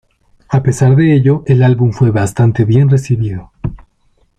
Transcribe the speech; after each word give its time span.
A 0.49 0.63
pesar 0.63 0.95
de 0.95 1.13
ello, 1.13 1.43
el 1.45 1.61
álbum 1.61 1.91
fue 1.93 2.09
bastante 2.09 2.65
bien 2.65 2.89
recibido. 2.89 3.51